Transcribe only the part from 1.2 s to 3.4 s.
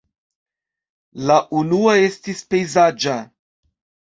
La unua estis pejzaĝa.